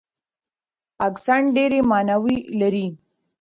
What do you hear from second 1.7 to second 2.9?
ماناوې لري.